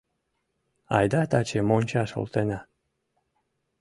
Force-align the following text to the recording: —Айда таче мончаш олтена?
—Айда 0.97 1.21
таче 1.31 1.59
мончаш 1.69 2.09
олтена? 2.19 2.59